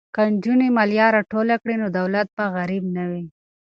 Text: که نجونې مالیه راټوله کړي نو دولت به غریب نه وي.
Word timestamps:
که 0.15 0.21
نجونې 0.33 0.67
مالیه 0.77 1.07
راټوله 1.15 1.55
کړي 1.61 1.75
نو 1.81 1.87
دولت 1.99 2.27
به 2.35 2.43
غریب 2.55 2.83
نه 2.95 3.03
وي. 3.09 3.25